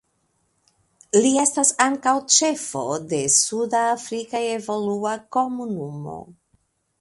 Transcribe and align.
Li 1.25 1.33
estas 1.41 1.71
ankaŭ 1.85 2.13
ĉefo 2.35 2.81
de 3.11 3.19
Suda 3.35 3.83
Afrika 3.91 4.43
Evolua 4.55 5.13
Komunumo. 5.39 6.19